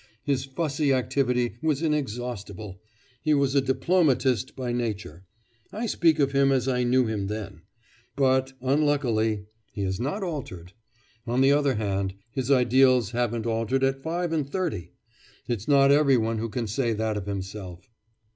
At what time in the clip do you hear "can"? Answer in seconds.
16.49-16.65